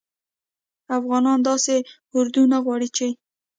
افغانان 0.97 1.39
داسي 1.47 1.77
اردو 2.17 2.43
نه 2.51 2.57
غواړي 2.65 2.89
چې 2.97 3.07